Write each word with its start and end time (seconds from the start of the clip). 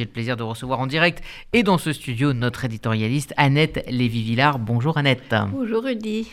j'ai 0.00 0.06
le 0.06 0.10
plaisir 0.10 0.38
de 0.38 0.42
recevoir 0.42 0.80
en 0.80 0.86
direct 0.86 1.22
et 1.52 1.62
dans 1.62 1.76
ce 1.76 1.92
studio 1.92 2.32
notre 2.32 2.64
éditorialiste 2.64 3.34
Annette 3.36 3.84
Lévy-Villard. 3.86 4.58
Bonjour 4.58 4.96
Annette. 4.96 5.34
Bonjour 5.52 5.84
Rudy. 5.84 6.32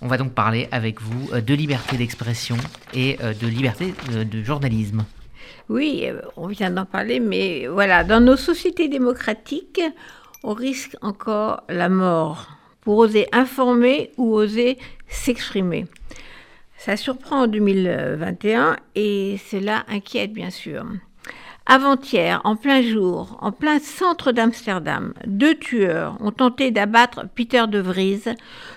On 0.00 0.06
va 0.06 0.16
donc 0.16 0.34
parler 0.34 0.68
avec 0.70 1.00
vous 1.00 1.30
euh, 1.32 1.40
de 1.40 1.52
liberté 1.52 1.96
d'expression 1.96 2.56
et 2.94 3.18
euh, 3.24 3.34
de 3.34 3.48
liberté 3.48 3.92
de 4.12 4.42
journalisme. 4.44 5.04
Oui, 5.68 6.04
euh, 6.04 6.20
on 6.36 6.46
vient 6.46 6.70
d'en 6.70 6.84
parler, 6.84 7.18
mais 7.18 7.66
voilà, 7.66 8.04
dans 8.04 8.20
nos 8.20 8.36
sociétés 8.36 8.86
démocratiques, 8.86 9.82
on 10.44 10.54
risque 10.54 10.96
encore 11.02 11.64
la 11.68 11.88
mort 11.88 12.50
pour 12.82 12.98
oser 12.98 13.26
informer 13.32 14.12
ou 14.16 14.32
oser 14.34 14.78
s'exprimer. 15.08 15.86
Ça 16.78 16.96
surprend 16.96 17.42
en 17.42 17.46
2021 17.48 18.76
et 18.94 19.38
cela 19.50 19.84
inquiète 19.88 20.32
bien 20.32 20.50
sûr. 20.50 20.84
Avant-hier, 21.72 22.40
en 22.42 22.56
plein 22.56 22.82
jour, 22.82 23.38
en 23.40 23.52
plein 23.52 23.78
centre 23.78 24.32
d'Amsterdam, 24.32 25.14
deux 25.24 25.54
tueurs 25.54 26.16
ont 26.18 26.32
tenté 26.32 26.72
d'abattre 26.72 27.26
Peter 27.32 27.62
de 27.68 27.78
Vries, 27.78 28.24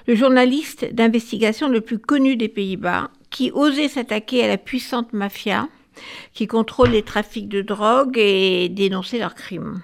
le 0.05 0.13
journaliste 0.13 0.93
d'investigation 0.93 1.69
le 1.69 1.81
plus 1.81 1.97
connu 1.97 2.35
des 2.35 2.49
Pays-Bas, 2.49 3.09
qui 3.31 3.49
osait 3.51 3.87
s'attaquer 3.87 4.43
à 4.43 4.47
la 4.47 4.59
puissante 4.59 5.11
mafia 5.11 5.69
qui 6.35 6.45
contrôle 6.45 6.91
les 6.91 7.01
trafics 7.01 7.49
de 7.49 7.63
drogue 7.63 8.15
et 8.19 8.69
dénoncer 8.69 9.17
leurs 9.17 9.33
crimes. 9.33 9.81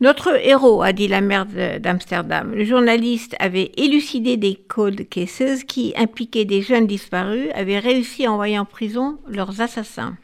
Notre 0.00 0.34
héros, 0.44 0.82
a 0.82 0.92
dit 0.92 1.06
la 1.06 1.20
maire 1.20 1.46
d'Amsterdam, 1.78 2.52
le 2.56 2.64
journaliste 2.64 3.36
avait 3.38 3.70
élucidé 3.76 4.36
des 4.36 4.56
cold 4.56 5.08
cases 5.08 5.62
qui 5.62 5.94
impliquaient 5.96 6.44
des 6.44 6.62
jeunes 6.62 6.88
disparus, 6.88 7.50
avait 7.54 7.78
réussi 7.78 8.26
à 8.26 8.32
envoyer 8.32 8.58
en 8.58 8.64
prison 8.64 9.18
leurs 9.28 9.60
assassins. 9.60 10.16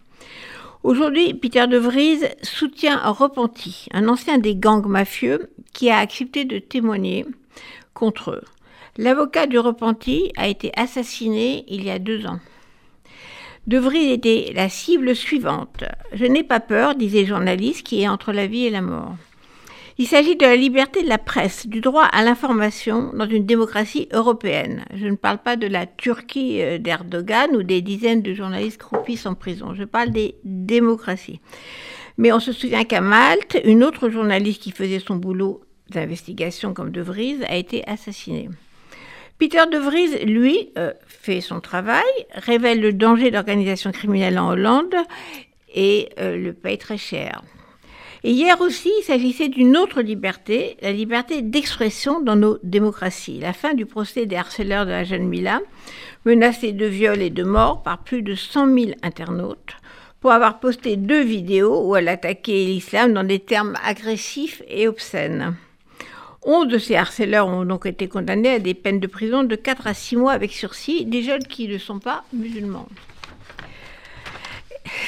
Aujourd'hui, 0.85 1.35
Peter 1.35 1.67
de 1.67 1.77
Vries 1.77 2.21
soutient 2.43 3.01
repenti, 3.11 3.87
un 3.93 4.07
ancien 4.09 4.39
des 4.39 4.55
gangs 4.55 4.87
mafieux, 4.87 5.51
qui 5.73 5.91
a 5.91 5.99
accepté 5.99 6.45
de 6.45 6.61
témoigner 6.61 7.27
contre 7.95 8.31
eux. 8.31 8.45
L'avocat 8.97 9.47
du 9.47 9.59
repenti 9.59 10.33
a 10.37 10.47
été 10.47 10.71
assassiné 10.77 11.65
il 11.69 11.85
y 11.85 11.91
a 11.91 11.99
deux 11.99 12.27
ans. 12.27 12.39
De 13.67 13.79
Vries 13.79 14.13
était 14.13 14.53
la 14.55 14.69
cible 14.69 15.17
suivante. 15.17 15.85
Je 16.13 16.25
n'ai 16.25 16.45
pas 16.45 16.61
peur, 16.61 16.95
disait 16.95 17.23
le 17.23 17.27
journaliste, 17.27 17.85
qui 17.85 18.03
est 18.03 18.09
entre 18.09 18.33
la 18.33 18.47
vie 18.47 18.67
et 18.67 18.71
la 18.71 18.81
mort. 18.81 19.17
Il 20.01 20.07
s'agit 20.07 20.37
de 20.37 20.47
la 20.47 20.55
liberté 20.55 21.03
de 21.03 21.09
la 21.09 21.19
presse, 21.19 21.67
du 21.67 21.81
droit 21.81 22.05
à 22.05 22.23
l'information 22.23 23.11
dans 23.15 23.29
une 23.29 23.47
démocratie 23.47 24.09
européenne. 24.13 24.85
Je 24.95 25.07
ne 25.07 25.17
parle 25.17 25.39
pas 25.39 25.57
de 25.57 25.67
la 25.67 25.87
Turquie 25.87 26.63
euh, 26.63 26.79
d'Erdogan 26.79 27.57
ou 27.57 27.65
des 27.65 27.83
dizaines 27.83 28.23
de 28.23 28.33
journalistes 28.33 28.79
croupissent 28.79 29.27
en 29.27 29.35
prison. 29.35 29.75
Je 29.75 29.83
parle 29.83 30.11
des 30.11 30.37
démocraties. 30.45 31.41
Mais 32.17 32.31
on 32.31 32.39
se 32.39 32.53
souvient 32.53 32.85
qu'à 32.85 33.01
Malte, 33.01 33.61
une 33.65 33.83
autre 33.83 34.09
journaliste 34.09 34.63
qui 34.63 34.71
faisait 34.71 35.01
son 35.01 35.17
boulot 35.17 35.63
d'investigation 35.91 36.75
comme 36.75 36.93
De 36.93 37.01
Vries 37.01 37.43
a 37.49 37.57
été 37.57 37.85
assassinée. 37.89 38.49
Peter 39.39 39.65
De 39.73 39.79
Vries, 39.79 40.25
lui, 40.27 40.71
euh, 40.79 40.93
fait 41.09 41.41
son 41.41 41.59
travail, 41.59 42.05
révèle 42.35 42.81
le 42.81 42.93
danger 42.93 43.33
d'organisation 43.33 43.91
criminelle 43.91 44.39
en 44.39 44.51
Hollande 44.51 44.95
et 45.75 46.11
euh, 46.21 46.37
le 46.37 46.53
paye 46.53 46.79
très 46.79 46.99
cher. 46.99 47.43
Et 48.25 48.33
hier 48.33 48.61
aussi, 48.61 48.91
il 48.99 49.05
s'agissait 49.05 49.49
d'une 49.49 49.77
autre 49.77 50.01
liberté, 50.01 50.77
la 50.83 50.93
liberté 50.93 51.41
d'expression 51.41 52.21
dans 52.21 52.35
nos 52.35 52.59
démocraties. 52.65 53.39
La 53.39 53.53
fin 53.53 53.75
du 53.75 53.87
procès 53.87 54.27
des 54.27 54.37
harceleurs 54.37 54.87
de 54.87 54.91
la 54.91 55.05
jeune 55.05 55.29
Mila, 55.29 55.61
menacée 56.25 56.73
de 56.73 56.87
viol 56.87 57.23
et 57.23 57.31
de 57.31 57.45
mort 57.45 57.83
par 57.83 57.99
plus 57.99 58.23
de 58.23 58.35
100 58.35 58.75
000 58.75 58.91
internautes, 59.03 59.77
pour 60.21 60.33
avoir 60.33 60.59
posté 60.59 60.97
deux 60.97 61.23
vidéos 61.23 61.89
où 61.89 61.95
elle 61.95 62.09
attaquait 62.09 62.65
l'islam 62.65 63.13
dans 63.13 63.23
des 63.23 63.39
termes 63.39 63.77
agressifs 63.85 64.63
et 64.69 64.89
obscènes. 64.89 65.55
Onze 66.43 66.69
de 66.69 66.79
ces 66.79 66.97
harceleurs 66.97 67.47
ont 67.47 67.65
donc 67.65 67.87
été 67.87 68.09
condamnés 68.09 68.55
à 68.55 68.59
des 68.59 68.75
peines 68.75 69.01
de 69.01 69.07
prison 69.07 69.45
de 69.45 69.55
4 69.55 69.87
à 69.87 69.95
6 69.95 70.17
mois 70.17 70.33
avec 70.33 70.53
sursis, 70.53 71.05
des 71.05 71.23
jeunes 71.23 71.45
qui 71.45 71.69
ne 71.69 71.79
sont 71.79 72.01
pas 72.01 72.25
musulmans. 72.33 72.89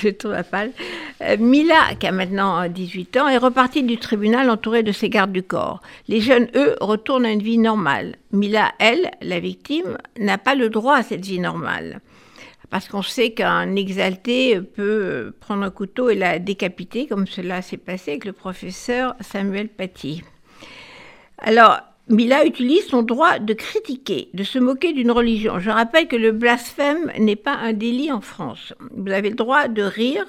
Je 0.03 0.09
trouve. 0.11 0.35
Euh, 0.35 1.37
Mila, 1.39 1.95
qui 1.99 2.07
a 2.07 2.13
maintenant 2.13 2.69
18 2.69 3.17
ans, 3.19 3.29
est 3.29 3.37
repartie 3.37 3.83
du 3.83 3.99
tribunal 3.99 4.51
entourée 4.51 4.83
de 4.83 4.93
ses 4.93 5.09
gardes 5.09 5.33
du 5.33 5.43
corps. 5.43 5.81
Les 6.09 6.21
jeunes, 6.21 6.49
eux, 6.55 6.77
retournent 6.81 7.27
à 7.27 7.31
une 7.31 7.43
vie 7.43 7.59
normale. 7.59 8.17
Mila, 8.33 8.73
elle, 8.79 9.11
la 9.21 9.41
victime, 9.41 9.99
n'a 10.19 10.39
pas 10.39 10.55
le 10.55 10.71
droit 10.71 10.97
à 10.97 11.03
cette 11.03 11.25
vie 11.25 11.41
normale. 11.41 12.01
Parce 12.71 12.89
qu'on 12.89 13.03
sait 13.03 13.33
qu'un 13.33 13.75
exalté 13.75 14.61
peut 14.61 15.33
prendre 15.41 15.65
un 15.65 15.71
couteau 15.71 16.09
et 16.09 16.15
la 16.15 16.39
décapiter, 16.39 17.07
comme 17.07 17.27
cela 17.27 17.63
s'est 17.63 17.77
passé 17.77 18.13
avec 18.13 18.25
le 18.25 18.33
professeur 18.33 19.17
Samuel 19.21 19.69
Paty. 19.69 20.23
Alors, 21.39 21.81
Mila 22.11 22.45
utilise 22.45 22.87
son 22.89 23.03
droit 23.03 23.39
de 23.39 23.55
critiquer, 23.55 24.31
de 24.35 24.43
se 24.43 24.59
moquer 24.59 24.93
d'une 24.93 25.13
religion. 25.13 25.61
Je 25.61 25.71
rappelle 25.71 26.09
que 26.09 26.17
le 26.17 26.33
blasphème 26.33 27.13
n'est 27.19 27.37
pas 27.37 27.55
un 27.55 27.73
délit 27.73 28.11
en 28.11 28.21
France. 28.21 28.75
Vous 28.91 29.13
avez 29.13 29.31
le 29.31 29.37
droit 29.37 29.69
de 29.69 29.83
rire 29.83 30.27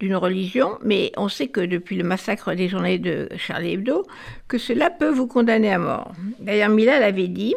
d'une 0.00 0.16
religion, 0.16 0.76
mais 0.82 1.12
on 1.16 1.28
sait 1.28 1.46
que 1.46 1.60
depuis 1.60 1.94
le 1.94 2.02
massacre 2.02 2.52
des 2.54 2.68
journées 2.68 2.98
de 2.98 3.28
Charlie 3.36 3.74
Hebdo, 3.74 4.04
que 4.48 4.58
cela 4.58 4.90
peut 4.90 5.08
vous 5.08 5.28
condamner 5.28 5.72
à 5.72 5.78
mort. 5.78 6.12
D'ailleurs, 6.40 6.70
Mila 6.70 6.98
l'avait 6.98 7.28
dit, 7.28 7.54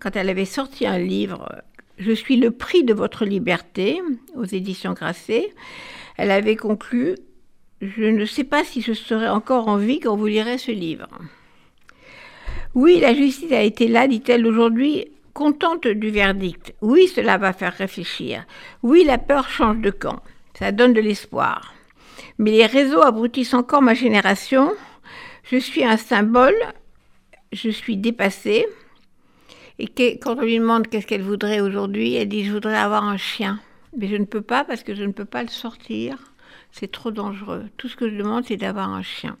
quand 0.00 0.14
elle 0.14 0.30
avait 0.30 0.44
sorti 0.44 0.86
un 0.86 0.98
livre, 0.98 1.48
Je 1.98 2.12
suis 2.12 2.36
le 2.36 2.52
prix 2.52 2.84
de 2.84 2.94
votre 2.94 3.24
liberté, 3.24 4.00
aux 4.36 4.44
éditions 4.44 4.92
Grasset, 4.92 5.52
elle 6.16 6.30
avait 6.30 6.56
conclu, 6.56 7.16
Je 7.80 8.04
ne 8.04 8.24
sais 8.26 8.44
pas 8.44 8.62
si 8.62 8.80
je 8.80 8.92
serai 8.92 9.28
encore 9.28 9.66
en 9.66 9.76
vie 9.76 9.98
quand 9.98 10.14
vous 10.14 10.26
lirez 10.26 10.58
ce 10.58 10.70
livre. 10.70 11.08
Oui, 12.74 13.00
la 13.00 13.14
justice 13.14 13.52
a 13.52 13.62
été 13.62 13.86
là, 13.86 14.08
dit-elle 14.08 14.46
aujourd'hui, 14.46 15.06
contente 15.34 15.86
du 15.86 16.10
verdict. 16.10 16.74
Oui, 16.80 17.06
cela 17.06 17.36
va 17.36 17.52
faire 17.52 17.74
réfléchir. 17.74 18.46
Oui, 18.82 19.04
la 19.04 19.18
peur 19.18 19.48
change 19.48 19.78
de 19.78 19.90
camp. 19.90 20.22
Ça 20.58 20.72
donne 20.72 20.94
de 20.94 21.00
l'espoir. 21.00 21.74
Mais 22.38 22.50
les 22.50 22.64
réseaux 22.64 23.02
abrutissent 23.02 23.52
encore 23.52 23.82
ma 23.82 23.92
génération. 23.92 24.72
Je 25.44 25.58
suis 25.58 25.84
un 25.84 25.98
symbole. 25.98 26.56
Je 27.52 27.68
suis 27.68 27.98
dépassée. 27.98 28.66
Et 29.78 29.88
quand 30.16 30.38
on 30.38 30.42
lui 30.42 30.58
demande 30.58 30.88
qu'est-ce 30.88 31.06
qu'elle 31.06 31.22
voudrait 31.22 31.60
aujourd'hui, 31.60 32.14
elle 32.14 32.28
dit 32.28 32.44
Je 32.44 32.52
voudrais 32.52 32.76
avoir 32.76 33.04
un 33.04 33.18
chien. 33.18 33.60
Mais 33.96 34.08
je 34.08 34.16
ne 34.16 34.24
peux 34.24 34.40
pas 34.40 34.64
parce 34.64 34.82
que 34.82 34.94
je 34.94 35.04
ne 35.04 35.12
peux 35.12 35.26
pas 35.26 35.42
le 35.42 35.48
sortir. 35.48 36.16
C'est 36.70 36.90
trop 36.90 37.10
dangereux. 37.10 37.64
Tout 37.76 37.88
ce 37.88 37.96
que 37.96 38.08
je 38.08 38.16
demande, 38.16 38.44
c'est 38.46 38.56
d'avoir 38.56 38.88
un 38.88 39.02
chien. 39.02 39.36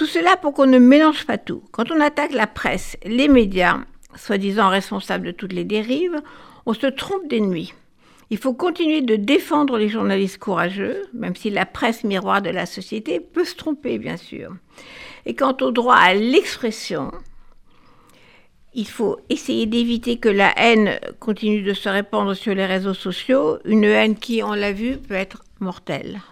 Tout 0.00 0.06
cela 0.06 0.38
pour 0.38 0.54
qu'on 0.54 0.64
ne 0.64 0.78
mélange 0.78 1.26
pas 1.26 1.36
tout. 1.36 1.62
Quand 1.72 1.90
on 1.90 2.00
attaque 2.00 2.32
la 2.32 2.46
presse, 2.46 2.96
les 3.04 3.28
médias, 3.28 3.80
soi-disant 4.16 4.70
responsables 4.70 5.26
de 5.26 5.30
toutes 5.30 5.52
les 5.52 5.66
dérives, 5.66 6.16
on 6.64 6.72
se 6.72 6.86
trompe 6.86 7.28
d'ennemis. 7.28 7.74
Il 8.30 8.38
faut 8.38 8.54
continuer 8.54 9.02
de 9.02 9.16
défendre 9.16 9.76
les 9.76 9.90
journalistes 9.90 10.38
courageux, 10.38 11.02
même 11.12 11.36
si 11.36 11.50
la 11.50 11.66
presse 11.66 12.02
miroir 12.02 12.40
de 12.40 12.48
la 12.48 12.64
société 12.64 13.20
peut 13.20 13.44
se 13.44 13.56
tromper, 13.56 13.98
bien 13.98 14.16
sûr. 14.16 14.56
Et 15.26 15.34
quant 15.34 15.54
au 15.60 15.70
droit 15.70 15.96
à 15.96 16.14
l'expression, 16.14 17.12
il 18.72 18.88
faut 18.88 19.18
essayer 19.28 19.66
d'éviter 19.66 20.16
que 20.16 20.30
la 20.30 20.58
haine 20.58 20.98
continue 21.18 21.60
de 21.60 21.74
se 21.74 21.90
répandre 21.90 22.34
sur 22.34 22.54
les 22.54 22.64
réseaux 22.64 22.94
sociaux, 22.94 23.58
une 23.66 23.84
haine 23.84 24.16
qui, 24.16 24.42
on 24.42 24.54
l'a 24.54 24.72
vu, 24.72 24.96
peut 24.96 25.12
être 25.12 25.44
mortelle. 25.60 26.22